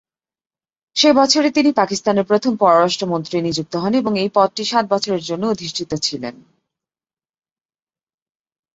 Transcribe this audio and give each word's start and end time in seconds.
সে 0.95 1.09
বছরই 1.13 1.51
তিনি 1.51 1.69
পাকিস্তানের 1.71 2.25
প্রথম 2.25 2.53
পররাষ্ট্রমন্ত্রী 2.55 3.37
নিযুক্ত 3.41 3.73
হন, 3.75 3.93
তিনি 3.95 4.13
এই 4.15 4.29
পদটি 4.33 4.63
সাত 4.65 4.85
বছরের 4.89 5.23
জন্য 5.23 5.43
অধিষ্ঠিত 5.45 5.91
ছিলেন। 6.01 6.35